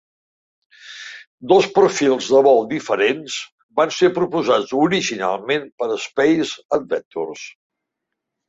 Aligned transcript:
Dos 1.51 1.67
perfils 1.75 2.29
de 2.35 2.41
vol 2.47 2.57
diferents 2.71 3.35
van 3.81 3.93
ser 3.99 4.11
proposats 4.17 4.73
originalment 4.87 5.69
per 5.83 5.91
Space 6.07 6.61
Adventures. 6.81 7.49